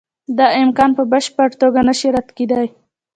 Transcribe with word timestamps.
دا 0.37 0.47
امکان 0.63 0.91
په 0.97 1.03
بشپړه 1.11 1.49
توګه 1.61 1.79
نشي 1.87 2.09
رد 2.15 2.29
کېدای. 2.37 2.67